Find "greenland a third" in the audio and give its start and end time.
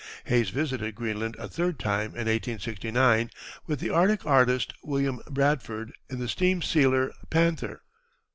0.95-1.77